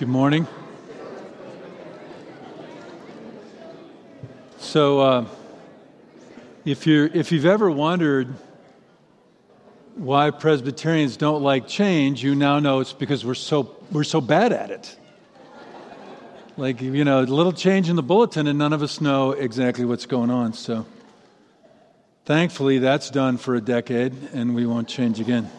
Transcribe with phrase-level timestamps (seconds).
[0.00, 0.46] Good morning.
[4.58, 5.26] So, uh,
[6.64, 8.34] if you're if you've ever wondered
[9.96, 14.54] why Presbyterians don't like change, you now know it's because we're so we're so bad
[14.54, 14.96] at it.
[16.56, 19.84] Like you know, a little change in the bulletin, and none of us know exactly
[19.84, 20.54] what's going on.
[20.54, 20.86] So,
[22.24, 25.50] thankfully, that's done for a decade, and we won't change again.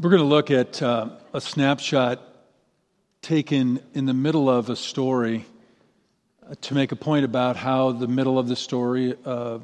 [0.00, 2.20] We're going to look at uh, a snapshot
[3.20, 5.44] taken in the middle of a story
[6.48, 9.58] uh, to make a point about how the middle of the story uh,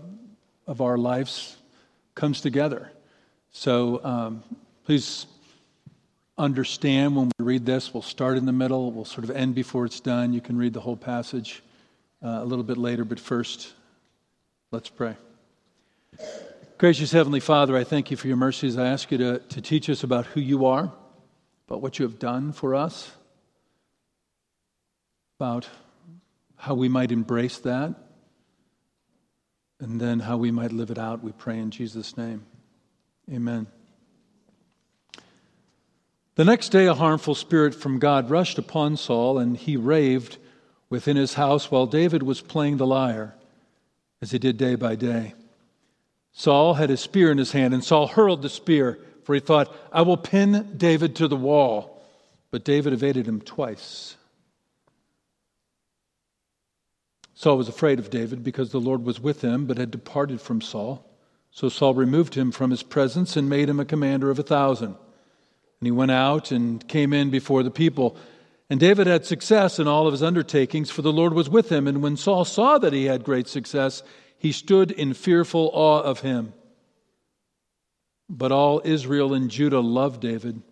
[0.66, 1.56] of our lives
[2.16, 2.91] comes together.
[3.52, 4.42] So um,
[4.84, 5.27] please
[6.36, 9.84] understand when we read this, we'll start in the middle, we'll sort of end before
[9.84, 10.32] it's done.
[10.32, 11.62] You can read the whole passage
[12.24, 13.72] uh, a little bit later, but first,
[14.72, 15.14] let's pray.
[16.77, 18.77] Gracious Heavenly Father, I thank you for your mercies.
[18.77, 20.92] I ask you to, to teach us about who you are,
[21.69, 23.12] about what you have done for us,
[25.39, 25.69] about
[26.56, 27.94] how we might embrace that,
[29.78, 31.22] and then how we might live it out.
[31.22, 32.44] We pray in Jesus' name.
[33.33, 33.69] Amen.
[36.34, 40.38] The next day, a harmful spirit from God rushed upon Saul, and he raved
[40.91, 43.36] within his house while David was playing the lyre,
[44.20, 45.34] as he did day by day.
[46.34, 49.74] Saul had a spear in his hand, and Saul hurled the spear, for he thought,
[49.92, 52.02] I will pin David to the wall.
[52.50, 54.16] But David evaded him twice.
[57.34, 60.60] Saul was afraid of David because the Lord was with him, but had departed from
[60.60, 61.04] Saul.
[61.50, 64.88] So Saul removed him from his presence and made him a commander of a thousand.
[64.88, 68.16] And he went out and came in before the people.
[68.70, 71.86] And David had success in all of his undertakings, for the Lord was with him.
[71.86, 74.02] And when Saul saw that he had great success,
[74.38, 76.52] he stood in fearful awe of him.
[78.28, 80.62] But all Israel and Judah loved David,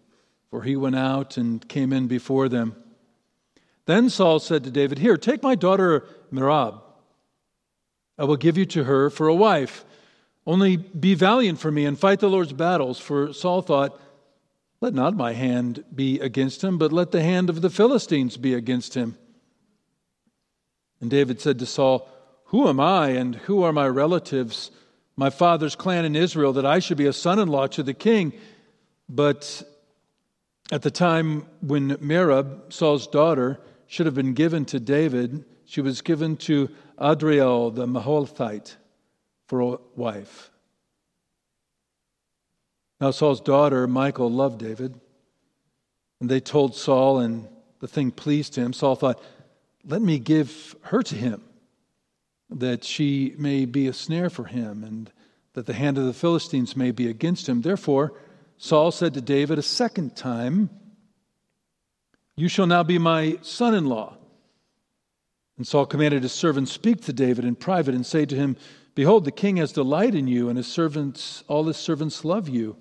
[0.51, 2.77] for he went out and came in before them.
[3.87, 6.81] Then Saul said to David, Here, take my daughter Merab.
[8.19, 9.85] I will give you to her for a wife.
[10.47, 12.99] Only be valiant for me and fight the Lord's battles.
[12.99, 14.01] For Saul thought,
[14.81, 18.55] Let not my hand be against him, but let the hand of the Philistines be
[18.55, 19.17] against him.
[21.01, 22.09] And David said to Saul,
[22.53, 24.71] who am I and who are my relatives,
[25.17, 27.95] my father's clan in Israel, that I should be a son in law to the
[27.95, 28.35] king?
[29.09, 29.63] But
[30.71, 36.03] at the time when Merab, Saul's daughter, should have been given to David, she was
[36.03, 36.69] given to
[37.01, 38.77] Adriel the Meholathite
[39.47, 40.51] for a wife.
[43.01, 45.01] Now, Saul's daughter, Michal, loved David.
[46.21, 47.49] And they told Saul, and
[47.81, 48.75] the thing pleased him.
[48.75, 49.23] Saul thought,
[49.87, 51.43] let me give her to him
[52.59, 55.11] that she may be a snare for him, and
[55.55, 57.63] that the hand of the Philistines may be against him.
[57.63, 58.15] Therefore,
[58.57, 60.71] Saul said to David a second time,
[62.37, 64.17] You shall now be my son in law.
[65.59, 68.57] And Saul commanded his servants, Speak to David in private and say to him,
[68.95, 72.77] Behold, the king has delight in you, and his servants, all his servants love you.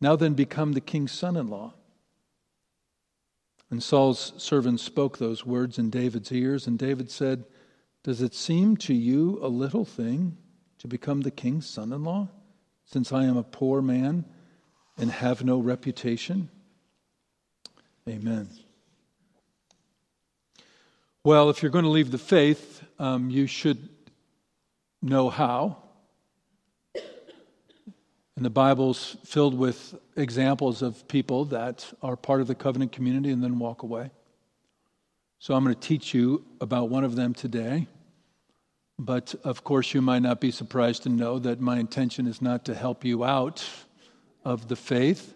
[0.00, 1.74] Now then, become the king's son in law.
[3.70, 7.44] And Saul's servants spoke those words in David's ears, and David said,
[8.02, 10.36] does it seem to you a little thing
[10.78, 12.28] to become the king's son in law,
[12.84, 14.24] since I am a poor man
[14.98, 16.50] and have no reputation?
[18.08, 18.48] Amen.
[21.24, 23.88] Well, if you're going to leave the faith, um, you should
[25.00, 25.76] know how.
[28.34, 33.30] And the Bible's filled with examples of people that are part of the covenant community
[33.30, 34.10] and then walk away.
[35.42, 37.88] So I'm going to teach you about one of them today.
[38.96, 42.64] But of course, you might not be surprised to know that my intention is not
[42.66, 43.68] to help you out
[44.44, 45.34] of the faith,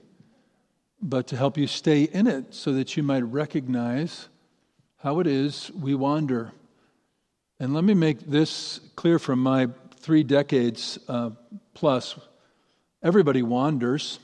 [1.02, 4.28] but to help you stay in it so that you might recognize
[4.98, 6.52] how it is we wander.
[7.58, 11.30] And let me make this clear from my three decades uh,
[11.74, 12.16] plus
[13.02, 14.20] everybody wanders.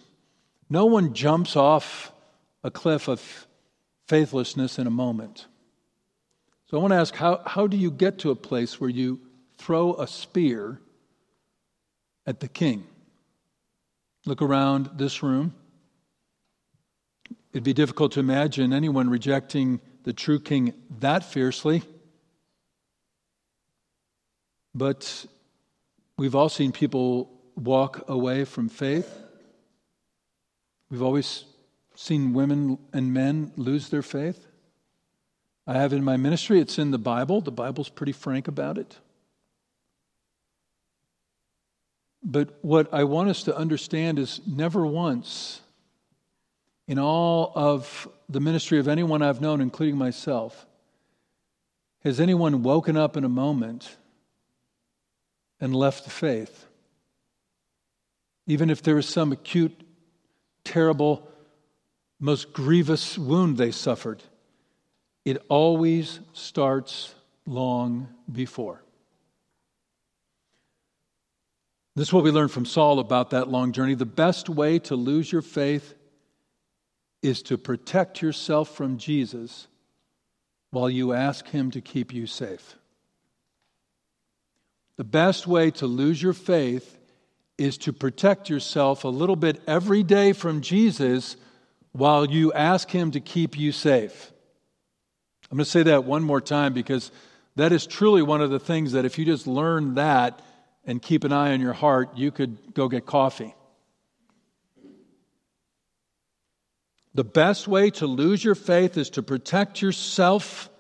[0.70, 2.12] No one jumps off
[2.62, 3.48] a cliff of
[4.06, 5.46] faithlessness in a moment.
[6.72, 9.20] So I want to ask how, how do you get to a place where you
[9.58, 10.80] throw a spear
[12.24, 12.84] at the king?
[14.24, 15.52] Look around this room.
[17.52, 21.82] It'd be difficult to imagine anyone rejecting the true king that fiercely.
[24.74, 25.26] But
[26.16, 29.14] we've all seen people walk away from faith.
[30.88, 31.44] We've always
[31.96, 34.48] seen women and men lose their faith.
[35.66, 37.40] I have in my ministry, it's in the Bible.
[37.40, 38.98] The Bible's pretty frank about it.
[42.22, 45.60] But what I want us to understand is never once
[46.86, 50.66] in all of the ministry of anyone I've known, including myself,
[52.04, 53.96] has anyone woken up in a moment
[55.60, 56.66] and left the faith?
[58.46, 59.80] Even if there was some acute,
[60.64, 61.28] terrible,
[62.18, 64.22] most grievous wound they suffered,
[65.24, 67.14] it always starts
[67.46, 68.82] long before.
[71.94, 73.94] This is what we learn from Saul about that long journey.
[73.94, 75.94] The best way to lose your faith
[77.22, 79.68] is to protect yourself from Jesus
[80.70, 82.76] while you ask Him to keep you safe.
[84.96, 86.98] The best way to lose your faith
[87.58, 91.36] is to protect yourself a little bit every day from Jesus
[91.92, 94.31] while you ask Him to keep you safe.
[95.52, 97.12] I'm going to say that one more time because
[97.54, 100.40] that is truly one of the things that if you just learn that,
[100.84, 103.54] and keep an eye on your heart, you could go get coffee.
[107.14, 110.70] The best way to lose your faith is to protect yourself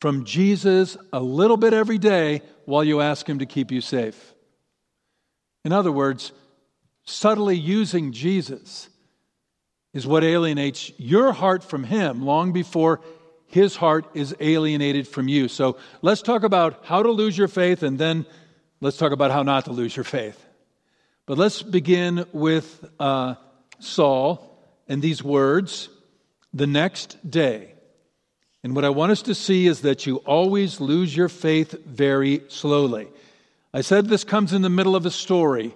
[0.00, 4.34] from Jesus a little bit every day while you ask Him to keep you safe.
[5.64, 6.32] In other words,
[7.04, 8.88] subtly using Jesus
[9.92, 13.00] is what alienates your heart from Him long before
[13.48, 15.48] His heart is alienated from you.
[15.48, 18.26] So let's talk about how to lose your faith and then
[18.80, 20.44] let's talk about how not to lose your faith.
[21.26, 23.34] But let's begin with uh,
[23.80, 24.54] Saul
[24.86, 25.88] and these words
[26.52, 27.74] the next day.
[28.62, 32.42] And what I want us to see is that you always lose your faith very
[32.48, 33.08] slowly.
[33.72, 35.74] I said this comes in the middle of a story.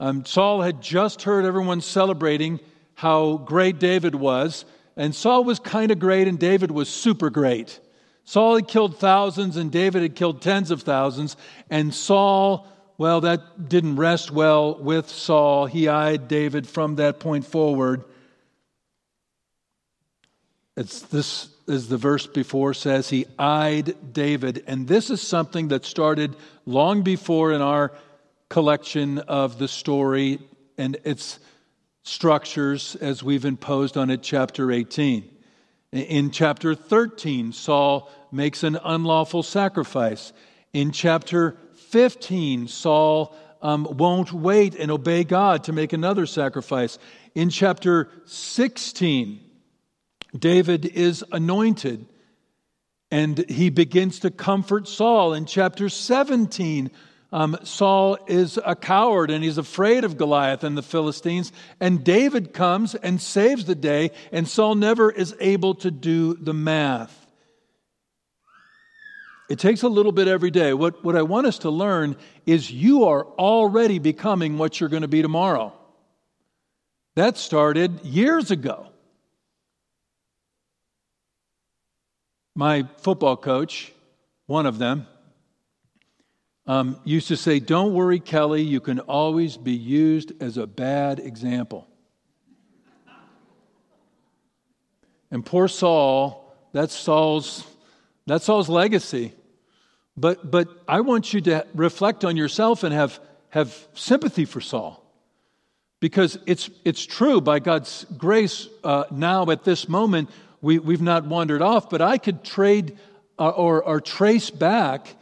[0.00, 2.60] Um, Saul had just heard everyone celebrating
[2.94, 4.64] how great David was,
[4.96, 7.80] and Saul was kind of great, and David was super great.
[8.26, 11.36] Saul had killed thousands and David had killed tens of thousands.
[11.70, 12.66] And Saul,
[12.98, 15.66] well, that didn't rest well with Saul.
[15.66, 18.04] He eyed David from that point forward.
[20.76, 24.62] It's this as the verse before says, he eyed David.
[24.66, 27.92] And this is something that started long before in our
[28.48, 30.38] collection of the story
[30.78, 31.40] and its
[32.06, 35.28] structures as we've imposed on it, chapter 18.
[35.92, 40.32] In chapter 13, Saul makes an unlawful sacrifice.
[40.72, 46.98] In chapter 15, Saul um, won't wait and obey God to make another sacrifice.
[47.34, 49.40] In chapter 16,
[50.38, 52.06] David is anointed
[53.10, 55.32] and he begins to comfort Saul.
[55.32, 56.90] In chapter 17,
[57.36, 61.52] um, Saul is a coward and he's afraid of Goliath and the Philistines.
[61.78, 66.54] And David comes and saves the day, and Saul never is able to do the
[66.54, 67.26] math.
[69.50, 70.72] It takes a little bit every day.
[70.72, 72.16] What, what I want us to learn
[72.46, 75.74] is you are already becoming what you're going to be tomorrow.
[77.16, 78.86] That started years ago.
[82.54, 83.92] My football coach,
[84.46, 85.06] one of them,
[86.66, 91.18] um, used to say, Don't worry, Kelly, you can always be used as a bad
[91.18, 91.86] example.
[95.30, 97.64] And poor Saul, that's Saul's,
[98.26, 99.32] that's Saul's legacy.
[100.16, 103.20] But, but I want you to reflect on yourself and have,
[103.50, 105.02] have sympathy for Saul.
[106.00, 111.26] Because it's, it's true, by God's grace, uh, now at this moment, we, we've not
[111.26, 112.98] wandered off, but I could trade
[113.38, 115.15] uh, or, or trace back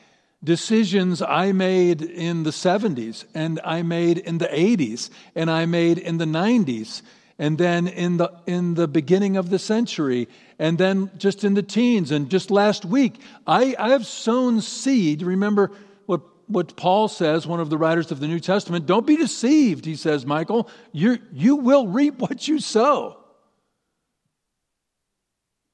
[0.44, 5.98] decisions I made in the 70s and I made in the 80s and I made
[5.98, 7.02] in the 90s
[7.38, 11.62] and then in the in the beginning of the century and then just in the
[11.62, 15.22] teens and just last week I, I have sown seed.
[15.22, 15.72] Remember
[16.06, 19.84] what what Paul says one of the writers of the New Testament don't be deceived
[19.84, 20.68] he says Michael.
[20.92, 23.18] You you will reap what you sow.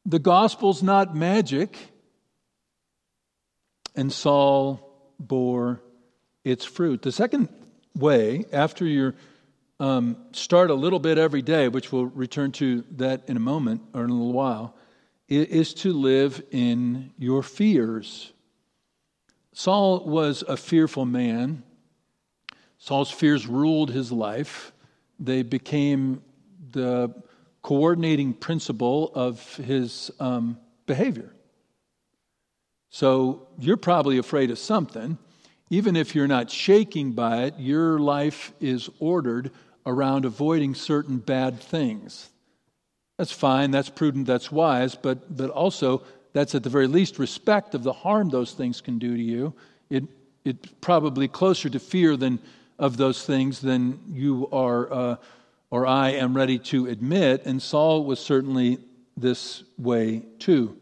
[0.07, 1.77] The gospel's not magic
[3.94, 4.80] and Saul
[5.18, 5.80] bore
[6.44, 7.02] its fruit.
[7.02, 7.49] The second
[7.94, 9.14] way, after you
[9.78, 13.82] um, start a little bit every day, which we'll return to that in a moment
[13.94, 14.75] or in a little while,
[15.28, 18.32] is to live in your fears.
[19.52, 21.62] Saul was a fearful man.
[22.78, 24.73] Saul's fears ruled his life.
[25.18, 26.23] They became
[26.73, 27.14] the
[27.62, 31.32] coordinating principle of his um, behavior.
[32.90, 35.18] So you're probably afraid of something.
[35.70, 39.52] Even if you're not shaking by it, your life is ordered
[39.87, 42.28] around avoiding certain bad things.
[43.16, 47.75] That's fine, that's prudent, that's wise, but, but also that's at the very least respect
[47.75, 49.54] of the harm those things can do to you.
[49.88, 50.04] It,
[50.44, 52.40] it's probably closer to fear than
[52.78, 55.16] of those things than you are uh,
[55.70, 58.78] or I am ready to admit, and Saul was certainly
[59.16, 60.79] this way too.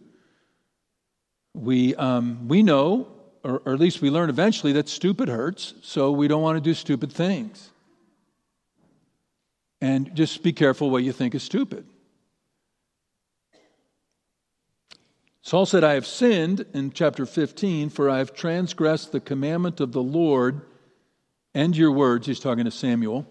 [1.54, 3.08] We, um, we know,
[3.42, 6.60] or, or at least we learn eventually, that stupid hurts, so we don't want to
[6.60, 7.70] do stupid things.
[9.80, 11.86] And just be careful what you think is stupid.
[15.48, 19.92] Saul said, I have sinned in chapter 15, for I have transgressed the commandment of
[19.92, 20.60] the Lord
[21.54, 22.26] and your words.
[22.26, 23.26] He's talking to Samuel.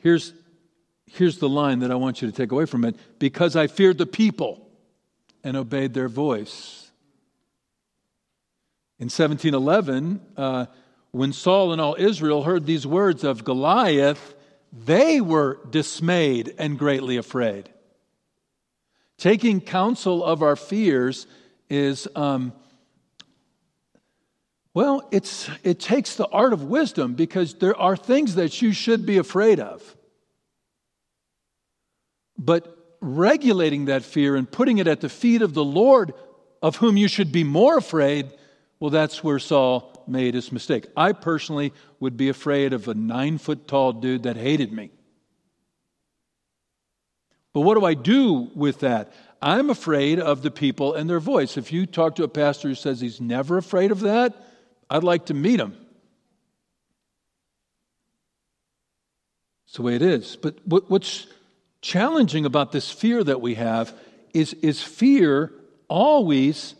[0.00, 0.34] Here's,
[1.06, 3.96] here's the line that I want you to take away from it because I feared
[3.96, 4.63] the people
[5.44, 6.90] and obeyed their voice.
[8.98, 10.66] In 1711, uh,
[11.10, 14.34] when Saul and all Israel heard these words of Goliath,
[14.72, 17.68] they were dismayed and greatly afraid.
[19.18, 21.26] Taking counsel of our fears
[21.70, 22.52] is, um,
[24.72, 29.06] well, it's, it takes the art of wisdom because there are things that you should
[29.06, 29.96] be afraid of.
[32.36, 32.73] But
[33.04, 36.14] regulating that fear and putting it at the feet of the Lord,
[36.62, 38.30] of whom you should be more afraid,
[38.80, 40.86] well, that's where Saul made his mistake.
[40.96, 44.90] I personally would be afraid of a nine foot tall dude that hated me.
[47.52, 49.12] But what do I do with that?
[49.40, 51.56] I'm afraid of the people and their voice.
[51.56, 54.34] If you talk to a pastor who says he's never afraid of that,
[54.90, 55.76] I'd like to meet him.
[59.66, 60.36] It's the way it is.
[60.36, 61.26] But what's
[61.84, 63.94] challenging about this fear that we have
[64.32, 65.52] is, is fear
[65.86, 66.74] always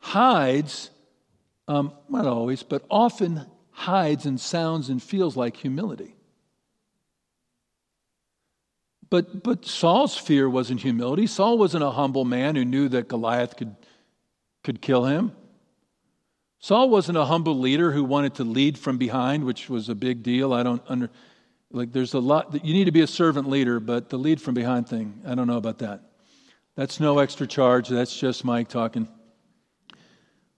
[0.00, 0.90] hides,
[1.68, 6.16] um, not always, but often hides and sounds and feels like humility.
[9.08, 11.28] But, but Saul's fear wasn't humility.
[11.28, 13.76] Saul wasn't a humble man who knew that Goliath could,
[14.64, 15.30] could kill him.
[16.58, 20.24] Saul wasn't a humble leader who wanted to lead from behind, which was a big
[20.24, 20.52] deal.
[20.52, 21.10] I don't under
[21.70, 24.40] like there's a lot that you need to be a servant leader, but the lead
[24.40, 26.02] from behind thing, I don't know about that.
[26.76, 27.88] That's no extra charge.
[27.88, 29.08] That's just Mike talking.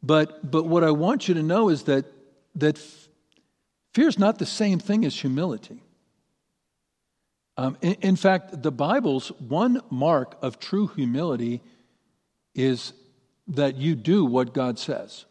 [0.02, 2.04] But but what I want you to know is that
[2.56, 2.78] that
[3.94, 5.82] fear is not the same thing as humility.
[7.56, 11.60] Um, in, in fact, the Bible's one mark of true humility
[12.54, 12.92] is
[13.48, 15.24] that you do what God says.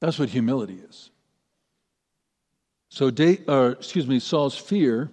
[0.00, 1.11] That's what humility is.
[2.94, 5.10] So, uh, excuse me, Saul's fear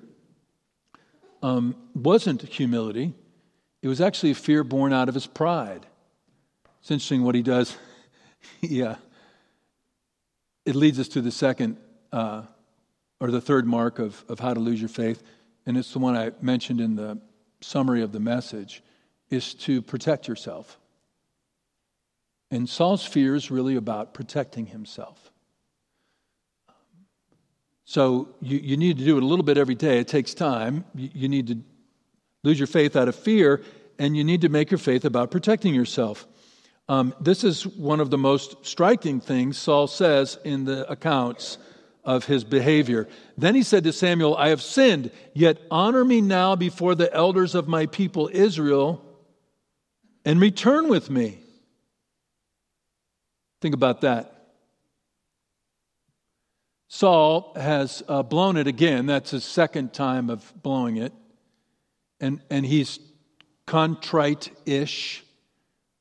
[1.42, 3.14] um, wasn't humility.
[3.82, 5.86] It was actually a fear born out of his pride.
[6.82, 7.78] It's interesting what he does.
[8.62, 8.98] yeah.
[10.66, 11.78] It leads us to the second
[12.12, 12.42] uh,
[13.22, 15.24] or the third mark of, of how to lose your faith,
[15.66, 17.18] and it's the one I mentioned in the
[17.62, 18.84] summary of the message,
[19.30, 20.78] is to protect yourself.
[22.52, 25.32] And Saul's fear is really about protecting himself.
[27.90, 29.98] So you, you need to do it a little bit every day.
[29.98, 30.86] It takes time.
[30.94, 31.58] You, you need to
[32.44, 33.64] lose your faith out of fear,
[33.98, 36.28] and you need to make your faith about protecting yourself.
[36.88, 41.58] Um, this is one of the most striking things Saul says in the accounts
[42.04, 43.08] of his behavior.
[43.40, 47.56] Then he said to Samuel, I have sinned, yet honor me now before the elders
[47.56, 49.04] of my people Israel
[50.24, 51.40] and return with me.
[53.62, 54.39] Think about that.
[56.90, 59.06] Saul has uh, blown it again.
[59.06, 61.14] That's his second time of blowing it.
[62.20, 63.00] And, and he's
[63.66, 65.24] contrite ish.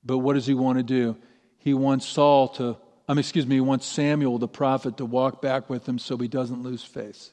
[0.05, 1.17] But what does he want to do?
[1.59, 2.77] He wants Saul to
[3.09, 6.29] um, excuse me, he wants Samuel, the prophet, to walk back with him so he
[6.29, 7.31] doesn't lose face.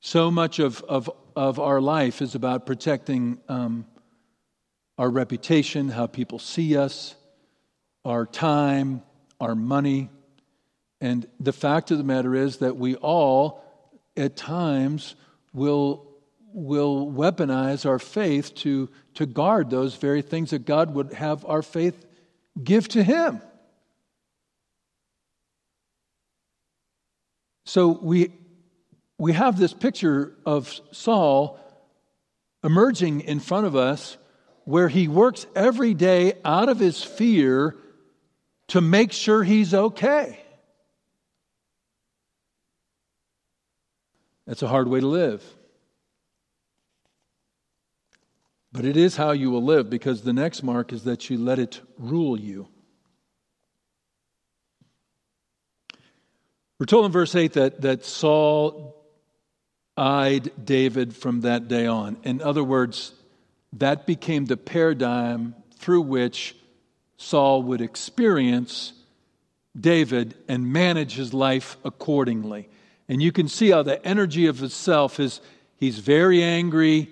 [0.00, 3.84] So much of, of, of our life is about protecting um,
[4.96, 7.14] our reputation, how people see us,
[8.06, 9.02] our time,
[9.40, 10.10] our money.
[11.00, 13.62] And the fact of the matter is that we all,
[14.16, 15.14] at times,
[15.52, 16.06] will,
[16.52, 21.62] will weaponize our faith to to guard those very things that God would have our
[21.62, 22.04] faith
[22.62, 23.40] give to Him.
[27.64, 28.32] So we,
[29.18, 31.58] we have this picture of Saul
[32.62, 34.18] emerging in front of us
[34.64, 37.74] where he works every day out of his fear
[38.68, 40.40] to make sure he's okay.
[44.46, 45.42] That's a hard way to live.
[48.72, 51.58] But it is how you will live because the next mark is that you let
[51.58, 52.68] it rule you.
[56.78, 58.94] We're told in verse 8 that, that Saul
[59.96, 62.18] eyed David from that day on.
[62.22, 63.14] In other words,
[63.72, 66.54] that became the paradigm through which
[67.16, 68.92] Saul would experience
[69.78, 72.68] David and manage his life accordingly.
[73.08, 75.40] And you can see how the energy of himself is
[75.76, 77.08] he's very angry,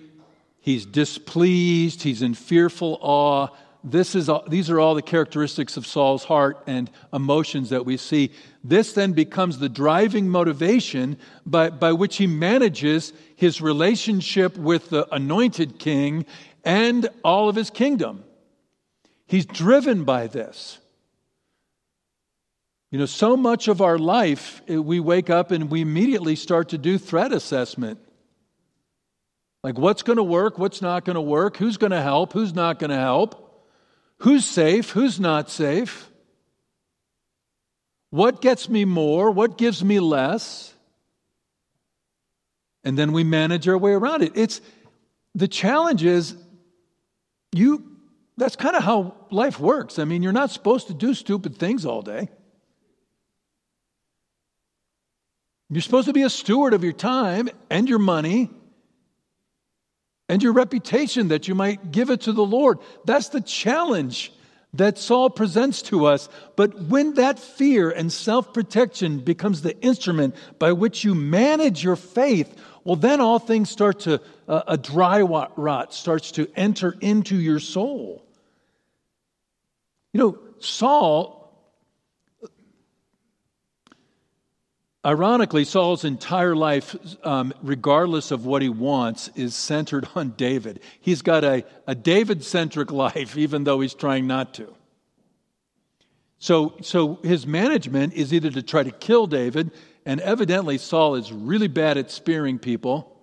[0.59, 3.47] he's displeased, he's in fearful awe.
[3.83, 8.31] This is, these are all the characteristics of Saul's heart and emotions that we see.
[8.63, 15.07] This then becomes the driving motivation by, by which he manages his relationship with the
[15.13, 16.25] anointed king
[16.63, 18.23] and all of his kingdom.
[19.27, 20.79] He's driven by this.
[22.91, 26.69] You know, so much of our life, eh, we wake up and we immediately start
[26.69, 27.99] to do threat assessment.
[29.63, 30.59] Like, what's going to work?
[30.59, 31.57] What's not going to work?
[31.57, 32.33] Who's going to help?
[32.33, 33.65] Who's not going to help?
[34.19, 34.91] Who's safe?
[34.91, 36.09] Who's not safe?
[38.11, 39.31] What gets me more?
[39.31, 40.73] What gives me less?
[42.83, 44.33] And then we manage our way around it.
[44.35, 44.61] It's
[45.33, 46.35] the challenge is
[47.51, 47.94] you
[48.37, 49.97] that's kind of how life works.
[49.99, 52.29] I mean, you're not supposed to do stupid things all day.
[55.69, 58.51] You're supposed to be a steward of your time and your money
[60.29, 62.79] and your reputation that you might give it to the Lord.
[63.05, 64.31] That's the challenge
[64.73, 66.29] that Saul presents to us.
[66.55, 71.95] But when that fear and self protection becomes the instrument by which you manage your
[71.95, 77.39] faith, well, then all things start to, uh, a dry rot starts to enter into
[77.39, 78.24] your soul.
[80.15, 81.41] You know, Saul
[85.05, 90.79] Ironically, Saul's entire life, um, regardless of what he wants, is centered on David.
[91.01, 94.73] He's got a, a David centric life, even though he's trying not to.
[96.39, 99.71] So, so his management is either to try to kill David,
[100.05, 103.19] and evidently Saul is really bad at spearing people,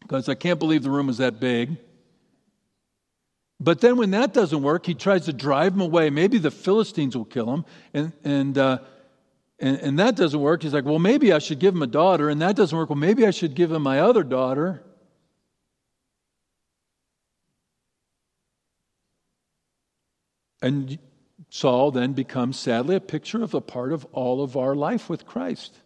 [0.00, 1.76] because I can't believe the room is that big.
[3.60, 6.08] But then when that doesn't work, he tries to drive him away.
[6.08, 7.64] Maybe the Philistines will kill him.
[7.92, 8.78] And, and uh,
[9.60, 10.62] and, and that doesn't work.
[10.62, 12.30] He's like, well, maybe I should give him a daughter.
[12.30, 12.88] And that doesn't work.
[12.88, 14.82] Well, maybe I should give him my other daughter.
[20.62, 20.98] And
[21.50, 25.26] Saul then becomes, sadly, a picture of a part of all of our life with
[25.26, 25.76] Christ.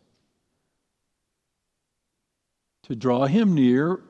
[2.84, 4.00] To draw him near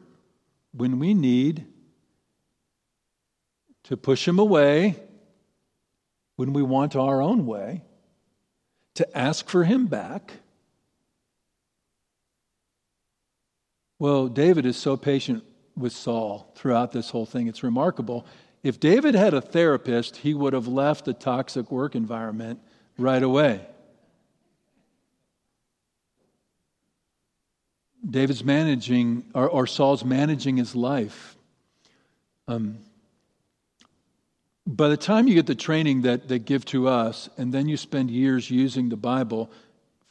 [0.72, 1.66] when we need,
[3.84, 4.96] to push him away
[6.36, 7.82] when we want our own way
[8.94, 10.32] to ask for him back.
[13.98, 15.44] Well, David is so patient
[15.76, 17.46] with Saul throughout this whole thing.
[17.46, 18.26] It's remarkable.
[18.62, 22.60] If David had a therapist, he would have left the toxic work environment
[22.98, 23.66] right away.
[28.08, 31.36] David's managing, or, or Saul's managing his life.
[32.46, 32.78] Um,
[34.66, 37.76] by the time you get the training that they give to us, and then you
[37.76, 39.50] spend years using the Bible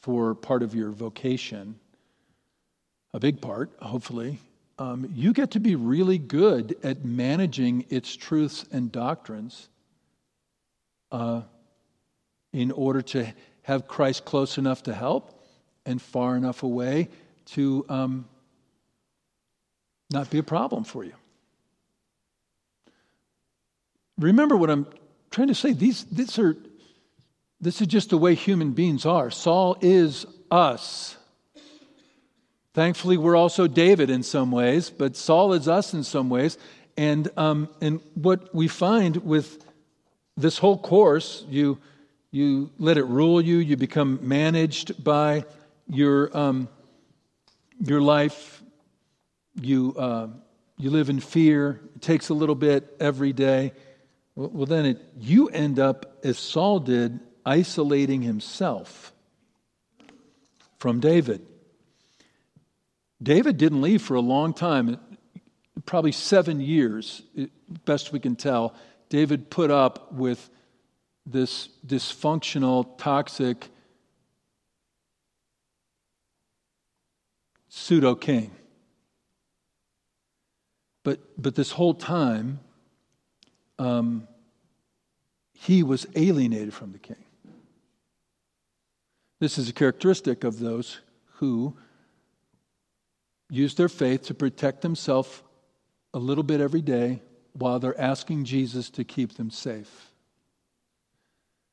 [0.02, 1.76] for part of your vocation,
[3.14, 4.40] a big part, hopefully,
[4.80, 9.70] um, you get to be really good at managing its truths and doctrines
[11.12, 11.42] uh,
[12.52, 15.44] in order to have Christ close enough to help
[15.86, 17.10] and far enough away
[17.46, 18.26] to um,
[20.12, 21.14] not be a problem for you.
[24.18, 24.88] Remember what I'm
[25.32, 25.74] trying to say.
[25.74, 26.56] These, these are,
[27.60, 29.32] this is just the way human beings are.
[29.32, 31.18] Saul is us.
[32.74, 36.58] Thankfully, we're also David in some ways, but Saul is us in some ways.
[36.98, 39.64] And, um, and what we find with
[40.38, 41.80] this whole course, you,
[42.32, 45.46] you let it rule you, you become managed by
[45.88, 46.68] your, um,
[47.80, 48.64] your life,
[49.62, 50.28] you, uh,
[50.78, 51.80] you live in fear.
[51.96, 53.74] It takes a little bit every day.
[54.36, 59.14] Well, then it, you end up, as Saul did, isolating himself
[60.80, 61.46] from David.
[63.22, 64.98] David didn't leave for a long time,
[65.86, 67.22] probably seven years,
[67.86, 68.76] best we can tell.
[69.10, 70.50] David put up with
[71.26, 73.70] this dysfunctional, toxic
[77.70, 78.52] pseudo king.
[81.04, 82.60] But, but this whole time,
[83.80, 84.28] um,
[85.54, 87.24] he was alienated from the king.
[89.40, 91.00] This is a characteristic of those
[91.36, 91.76] who
[93.50, 95.44] use their faith to protect themselves
[96.14, 97.22] a little bit every day
[97.54, 100.12] while they're asking Jesus to keep them safe.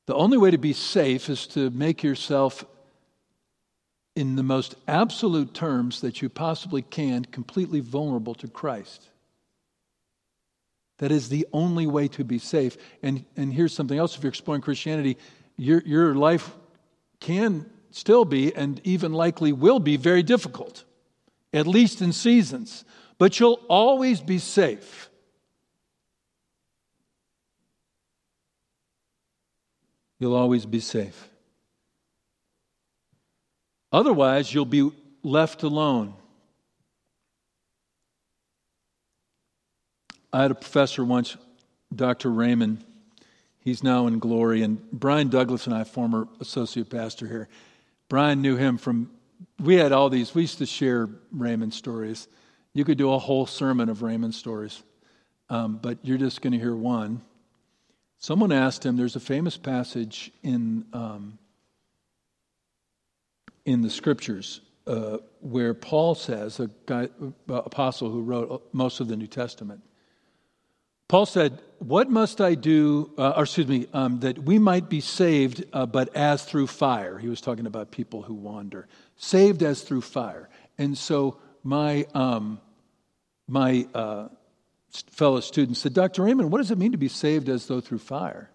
[0.06, 2.64] The only way to be safe is to make yourself,
[4.16, 9.08] in the most absolute terms that you possibly can, completely vulnerable to Christ.
[11.00, 12.76] That is the only way to be safe.
[13.02, 15.16] And, and here's something else if you're exploring Christianity,
[15.56, 16.54] your, your life
[17.20, 20.84] can still be, and even likely will be, very difficult,
[21.54, 22.84] at least in seasons.
[23.16, 25.08] But you'll always be safe.
[30.18, 31.30] You'll always be safe.
[33.90, 36.12] Otherwise, you'll be left alone.
[40.32, 41.36] I had a professor once,
[41.94, 42.30] Dr.
[42.30, 42.84] Raymond.
[43.58, 44.62] He's now in glory.
[44.62, 47.48] And Brian Douglas and I, former associate pastor here,
[48.08, 49.10] Brian knew him from,
[49.58, 52.28] we had all these, we used to share Raymond stories.
[52.74, 54.82] You could do a whole sermon of Raymond stories,
[55.48, 57.22] um, but you're just going to hear one.
[58.18, 61.38] Someone asked him, there's a famous passage in, um,
[63.64, 67.08] in the scriptures uh, where Paul says, a guy,
[67.48, 69.82] uh, apostle who wrote most of the New Testament,
[71.10, 75.00] Paul said, What must I do, uh, or excuse me, um, that we might be
[75.00, 77.18] saved, uh, but as through fire?
[77.18, 78.86] He was talking about people who wander.
[79.16, 80.48] Saved as through fire.
[80.78, 82.60] And so my, um,
[83.48, 84.28] my uh,
[85.10, 86.22] fellow student said, Dr.
[86.22, 88.48] Raymond, what does it mean to be saved as though through fire?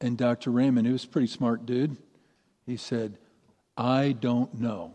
[0.00, 0.50] And Dr.
[0.50, 1.96] Raymond, who was a pretty smart dude,
[2.66, 3.16] he said,
[3.76, 4.92] I don't know,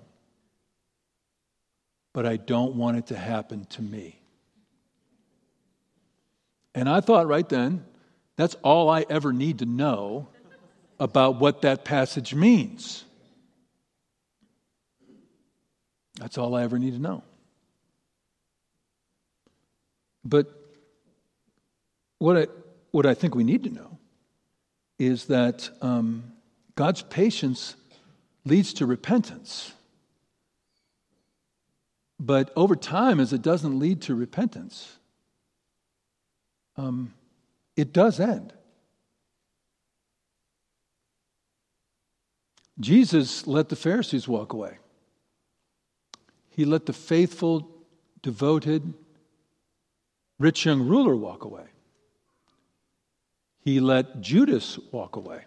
[2.11, 4.19] but I don't want it to happen to me.
[6.75, 7.85] And I thought right then,
[8.35, 10.27] that's all I ever need to know
[10.99, 13.03] about what that passage means.
[16.19, 17.23] That's all I ever need to know.
[20.23, 20.47] But
[22.19, 22.47] what I,
[22.91, 23.97] what I think we need to know
[24.97, 26.31] is that um,
[26.75, 27.75] God's patience
[28.45, 29.73] leads to repentance.
[32.19, 34.97] But over time, as it doesn't lead to repentance,
[36.77, 37.13] um,
[37.75, 38.53] it does end.
[42.79, 44.77] Jesus let the Pharisees walk away.
[46.49, 47.69] He let the faithful,
[48.21, 48.93] devoted,
[50.39, 51.65] rich young ruler walk away.
[53.59, 55.45] He let Judas walk away.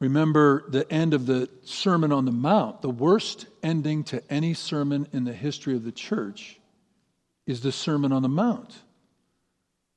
[0.00, 5.06] Remember the end of the Sermon on the Mount, the worst ending to any sermon
[5.12, 6.58] in the history of the church
[7.46, 8.82] is the Sermon on the Mount.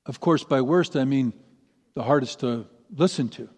[0.05, 1.33] Of course, by worst, I mean
[1.95, 3.49] the hardest to listen to.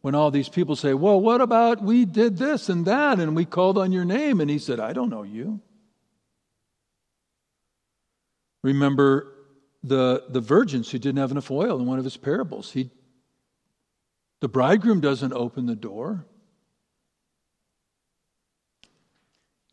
[0.00, 3.44] When all these people say, Well, what about we did this and that and we
[3.44, 4.40] called on your name?
[4.40, 5.60] And he said, I don't know you.
[8.62, 9.32] Remember
[9.82, 12.72] the, the virgins who didn't have enough oil in one of his parables.
[12.72, 12.90] He,
[14.40, 16.24] the bridegroom doesn't open the door.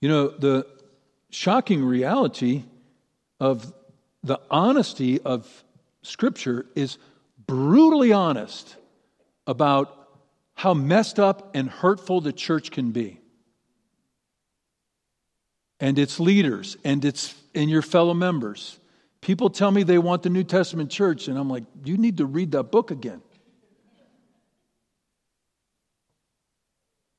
[0.01, 0.67] You know, the
[1.29, 2.63] shocking reality
[3.39, 3.73] of
[4.23, 5.63] the honesty of
[6.01, 6.97] Scripture is
[7.45, 8.75] brutally honest
[9.45, 10.07] about
[10.53, 13.19] how messed up and hurtful the church can be.
[15.79, 18.79] And its leaders and its and your fellow members.
[19.21, 22.25] People tell me they want the New Testament church, and I'm like, you need to
[22.25, 23.21] read that book again.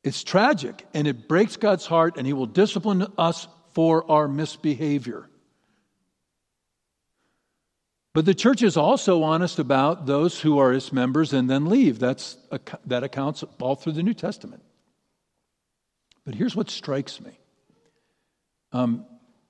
[0.02, 5.28] It's tragic, and it breaks God's heart, and He will discipline us for our misbehavior.
[8.14, 11.98] But the church is also honest about those who are its members and then leave.
[11.98, 12.38] That's,
[12.86, 14.62] that accounts all through the New Testament.
[16.24, 17.32] But here's what strikes me.
[18.72, 19.04] Um,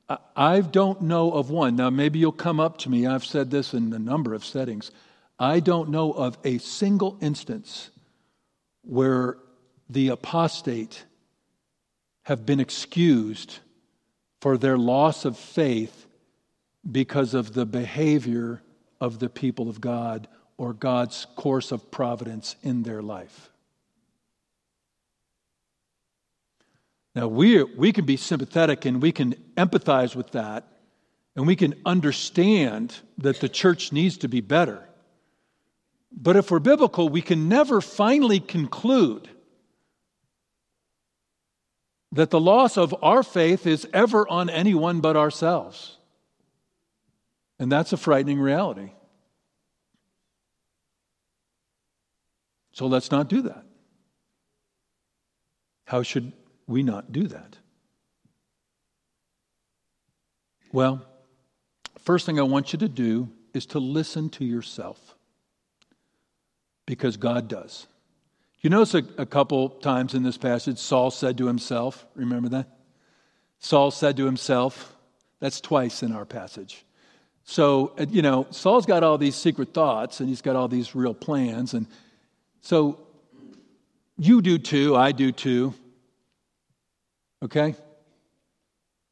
[0.09, 1.77] I, I don't know of one.
[1.77, 3.07] Now, maybe you'll come up to me.
[3.07, 4.91] I've said this in a number of settings.
[5.39, 7.91] I don't know of a single instance
[8.81, 9.37] where
[9.91, 11.05] the apostate
[12.23, 13.59] have been excused
[14.41, 16.07] for their loss of faith
[16.91, 18.63] because of the behavior
[19.01, 23.51] of the people of God or God's course of providence in their life.
[27.15, 30.67] Now, we, we can be sympathetic and we can empathize with that,
[31.37, 34.83] and we can understand that the church needs to be better.
[36.13, 39.29] But if we're biblical, we can never finally conclude
[42.13, 45.97] that the loss of our faith is ever on anyone but ourselves.
[47.65, 48.91] And that's a frightening reality.
[52.73, 53.65] So let's not do that.
[55.87, 56.35] How should
[56.67, 57.57] we not do that?
[60.73, 61.07] Well,
[62.01, 65.17] first thing I want you to do is to listen to yourself
[66.85, 67.87] because God does.
[68.61, 72.69] You notice a, a couple times in this passage, Saul said to himself, remember that?
[73.59, 74.95] Saul said to himself,
[75.41, 76.85] that's twice in our passage.
[77.45, 80.95] So, uh, you know, Saul's got all these secret thoughts and he's got all these
[80.95, 81.75] real plans.
[81.75, 81.87] And
[82.61, 83.01] so
[84.17, 84.97] You do too.
[84.97, 85.75] I do too.
[87.43, 87.75] Okay?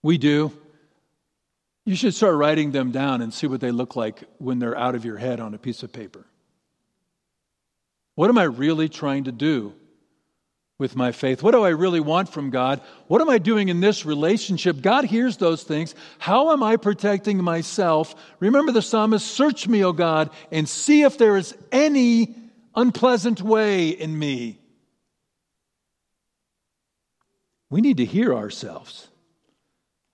[0.03, 0.53] We do.
[1.85, 4.95] You should start writing them down and see what they look like when they're out
[4.95, 6.25] of your head on a piece of paper.
[8.15, 9.75] What am I really trying to do
[10.79, 11.43] with my faith?
[11.43, 12.81] What do I really want from God?
[13.07, 14.81] What am I doing in this relationship?
[14.81, 15.95] God hears those things.
[16.19, 18.15] How am I protecting myself?
[18.41, 22.35] Remember the psalmist Search me, O God, and see if there is any
[22.75, 24.59] unpleasant way in me.
[27.71, 29.09] We need to hear ourselves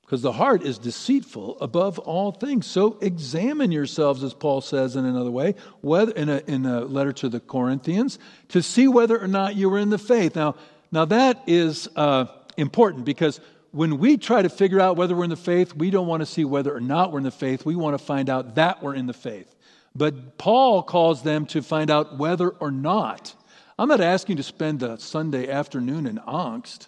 [0.08, 2.66] because the heart is deceitful above all things.
[2.66, 7.12] So examine yourselves, as Paul says in another way, whether, in, a, in a letter
[7.12, 8.18] to the Corinthians,
[8.48, 10.34] to see whether or not you are in the faith.
[10.34, 10.54] Now,
[10.90, 12.24] now that is uh,
[12.56, 13.38] important because
[13.72, 16.26] when we try to figure out whether we're in the faith, we don't want to
[16.26, 17.66] see whether or not we're in the faith.
[17.66, 19.54] We want to find out that we're in the faith.
[19.94, 23.34] But Paul calls them to find out whether or not.
[23.78, 26.86] I'm not asking to spend a Sunday afternoon in angst.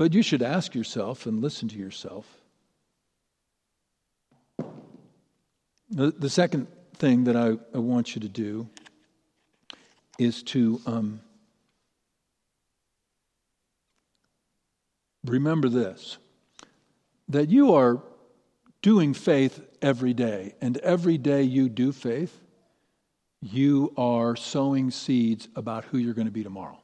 [0.00, 2.26] But you should ask yourself and listen to yourself.
[5.90, 8.66] The, second thing that I, I, want you to do
[10.18, 11.20] is to um,
[15.26, 16.16] remember this
[17.28, 18.02] that you are
[18.80, 22.40] doing faith every day, and every day you do faith,
[23.42, 26.79] you are sowing seeds about who you're going to be tomorrow.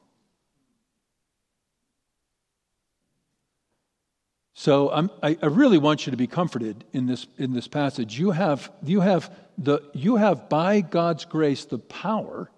[4.59, 4.89] So
[5.21, 8.17] I, I really want you to be comforted in this, in this passage.
[8.17, 12.49] You have, you, have the, you have, by God's grace, the power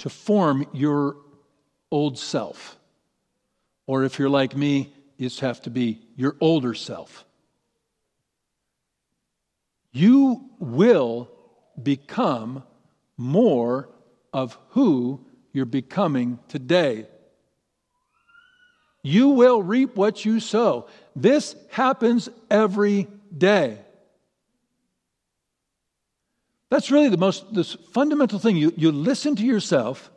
[0.00, 1.16] to form your
[1.90, 2.78] old self.
[3.86, 7.24] Or if you're like me, you just have to be your older self.
[9.92, 11.30] You will
[11.82, 12.62] become
[13.16, 13.88] more
[14.34, 15.24] of who
[15.54, 17.06] you're becoming today.
[19.02, 20.88] You will reap what you sow.
[21.16, 23.78] This happens every day.
[26.70, 28.56] That's really the most this fundamental thing.
[28.56, 30.10] You, you listen to yourself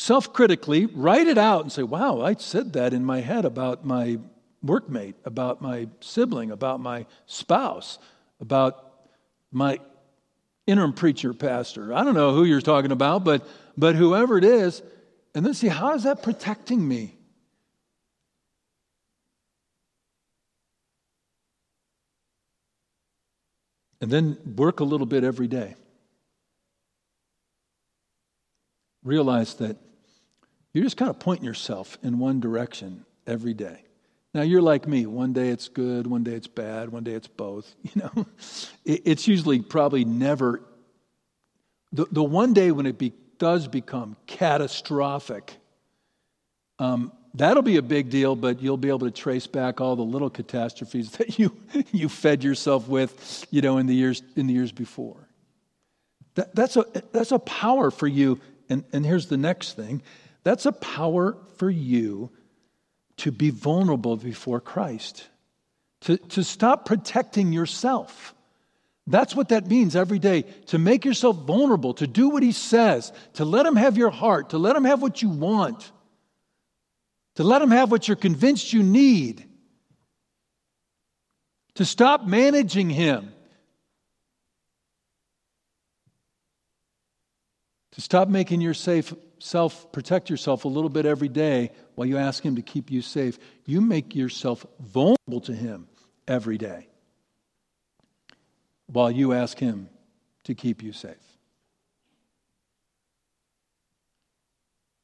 [0.00, 3.84] self critically, write it out and say, wow, I said that in my head about
[3.84, 4.18] my
[4.64, 7.98] workmate, about my sibling, about my spouse,
[8.40, 8.92] about
[9.52, 9.78] my
[10.66, 11.92] interim preacher pastor.
[11.92, 14.82] I don't know who you're talking about, but, but whoever it is.
[15.34, 17.19] And then see, how is that protecting me?
[24.00, 25.74] And then work a little bit every day.
[29.02, 29.76] Realize that
[30.72, 33.84] you're just kind of pointing yourself in one direction every day.
[34.32, 35.06] Now, you're like me.
[35.06, 37.74] One day it's good, one day it's bad, one day it's both.
[37.94, 38.26] You know,
[38.84, 40.62] it's usually probably never.
[41.92, 45.56] The, the one day when it be, does become catastrophic,
[46.78, 50.02] um, that'll be a big deal, but you'll be able to trace back all the
[50.02, 51.56] little catastrophes that you,
[51.92, 55.28] you fed yourself with, you know, in the years, in the years before.
[56.34, 58.40] That, that's, a, that's a power for you.
[58.68, 60.02] And, and here's the next thing
[60.42, 62.30] that's a power for you
[63.18, 65.28] to be vulnerable before Christ,
[66.02, 68.34] to, to stop protecting yourself.
[69.06, 73.12] That's what that means every day to make yourself vulnerable, to do what He says,
[73.34, 75.90] to let Him have your heart, to let Him have what you want
[77.36, 79.46] to let Him have what you're convinced you need,
[81.74, 83.32] to stop managing Him,
[87.92, 89.14] to stop making yourself
[89.92, 93.38] protect yourself a little bit every day while you ask Him to keep you safe.
[93.64, 95.88] You make yourself vulnerable to Him
[96.28, 96.88] every day
[98.86, 99.88] while you ask Him
[100.44, 101.16] to keep you safe.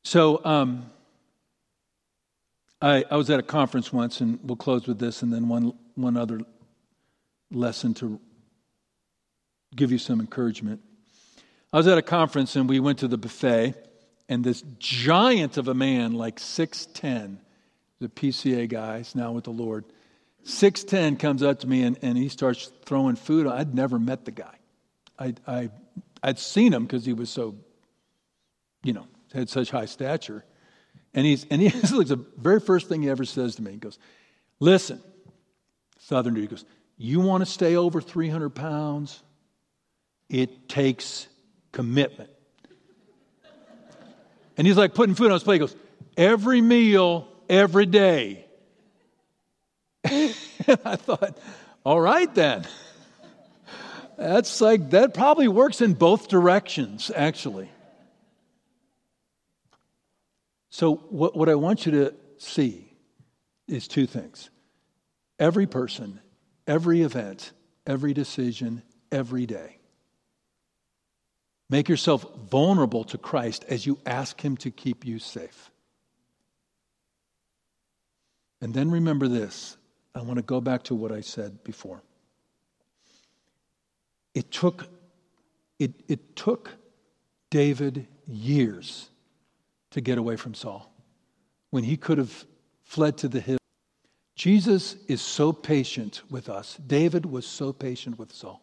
[0.04, 0.90] So, um,
[2.80, 5.72] I, I was at a conference once, and we'll close with this, and then one,
[5.94, 6.40] one other
[7.50, 8.20] lesson to
[9.74, 10.80] give you some encouragement.
[11.72, 13.74] I was at a conference, and we went to the buffet,
[14.28, 17.38] and this giant of a man, like 6'10,
[18.00, 19.84] the PCA guy, is now with the Lord.
[20.46, 23.46] 6'10 comes up to me and, and he starts throwing food.
[23.46, 24.54] I'd never met the guy.
[25.18, 25.70] I, I,
[26.22, 27.56] I'd seen him because he was so,
[28.84, 30.44] you know, had such high stature.
[31.16, 33.72] And, he's, and he looks the very first thing he ever says to me.
[33.72, 33.98] He goes,
[34.60, 35.02] Listen,
[35.98, 36.64] Southern dude, he goes,
[36.96, 39.20] You want to stay over 300 pounds?
[40.28, 41.26] It takes
[41.72, 42.30] commitment.
[44.58, 45.56] And he's like putting food on his plate.
[45.56, 45.76] He goes,
[46.16, 48.44] Every meal, every day.
[50.04, 50.34] and
[50.84, 51.36] I thought,
[51.84, 52.66] All right then.
[54.18, 57.70] That's like, that probably works in both directions, actually.
[60.76, 62.92] So, what, what I want you to see
[63.66, 64.50] is two things
[65.38, 66.20] every person,
[66.66, 67.52] every event,
[67.86, 69.78] every decision, every day.
[71.70, 75.70] Make yourself vulnerable to Christ as you ask Him to keep you safe.
[78.60, 79.78] And then remember this.
[80.14, 82.02] I want to go back to what I said before.
[84.34, 84.88] It took,
[85.78, 86.70] it, it took
[87.48, 89.08] David years
[89.96, 90.92] to get away from Saul
[91.70, 92.44] when he could have
[92.82, 93.56] fled to the hill.
[94.34, 96.76] Jesus is so patient with us.
[96.86, 98.60] David was so patient with Saul.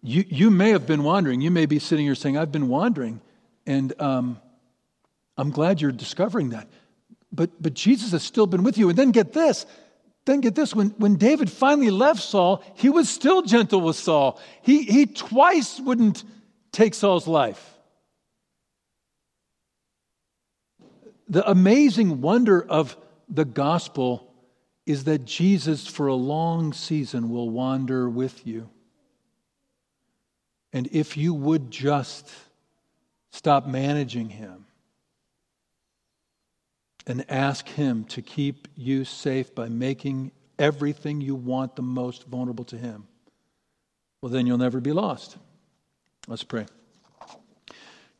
[0.00, 1.40] You, you may have been wandering.
[1.40, 3.20] You may be sitting here saying, I've been wandering.
[3.66, 4.40] And um,
[5.36, 6.68] I'm glad you're discovering that.
[7.32, 8.88] But, but Jesus has still been with you.
[8.88, 9.66] And then get this.
[10.24, 10.72] Then get this.
[10.72, 14.40] When, when David finally left Saul, he was still gentle with Saul.
[14.62, 16.22] He, he twice wouldn't
[16.70, 17.71] take Saul's life.
[21.32, 22.94] The amazing wonder of
[23.26, 24.34] the gospel
[24.84, 28.68] is that Jesus, for a long season, will wander with you.
[30.74, 32.30] And if you would just
[33.30, 34.66] stop managing him
[37.06, 42.66] and ask him to keep you safe by making everything you want the most vulnerable
[42.66, 43.08] to him,
[44.20, 45.38] well, then you'll never be lost.
[46.28, 46.66] Let's pray.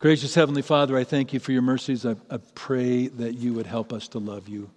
[0.02, 2.04] Gracious Heavenly Father, I thank you for your mercies.
[2.04, 4.68] I, I, pray that you would help us to love you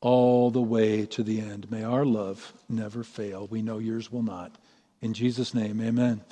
[0.00, 1.70] all the way to the end.
[1.70, 3.46] May our love never fail.
[3.46, 4.56] We know yours will not.
[5.02, 6.22] In Jesus' name, amen.